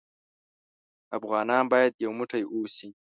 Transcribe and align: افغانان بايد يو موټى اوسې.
افغانان 1.17 1.63
بايد 1.71 1.93
يو 2.03 2.11
موټى 2.17 2.41
اوسې. 2.53 2.87